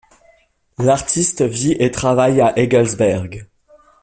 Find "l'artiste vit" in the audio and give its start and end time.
0.79-1.73